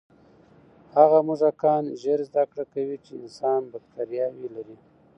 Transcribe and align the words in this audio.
هغه 0.97 1.19
موږکان 1.27 1.83
ژر 2.01 2.19
زده 2.29 2.43
کړه 2.51 2.63
کوي 2.73 2.97
چې 3.05 3.11
انسان 3.23 3.61
بکتریاوې 3.73 4.47
لري. 4.55 4.77